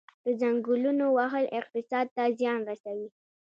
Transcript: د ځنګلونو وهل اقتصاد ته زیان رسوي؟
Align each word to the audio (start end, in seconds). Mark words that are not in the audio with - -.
د 0.25 0.27
ځنګلونو 0.41 1.05
وهل 1.17 1.45
اقتصاد 1.59 2.07
ته 2.15 2.23
زیان 2.39 2.59
رسوي؟ 2.69 3.07